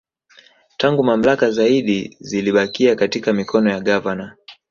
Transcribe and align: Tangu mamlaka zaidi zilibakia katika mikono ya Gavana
Tangu 0.77 1.03
mamlaka 1.03 1.51
zaidi 1.51 2.17
zilibakia 2.19 2.95
katika 2.95 3.33
mikono 3.33 3.69
ya 3.71 3.79
Gavana 3.79 4.35